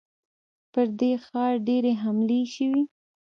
پر 0.71 0.85
دې 0.99 1.11
ښار 1.25 1.53
ډېرې 1.67 1.93
حملې 2.01 2.41
شوي. 2.55 2.83